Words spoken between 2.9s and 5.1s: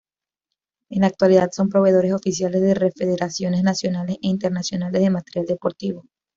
federaciones nacionales e internacionales